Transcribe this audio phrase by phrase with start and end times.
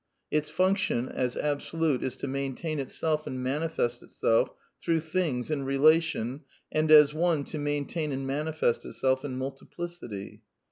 [0.31, 4.49] Its function, as Absolute, is to maintain itself and manifest itself
[4.81, 9.67] through things in rela tion, and, as One, to maintain and manifest itself in multi
[9.67, 10.39] plicity.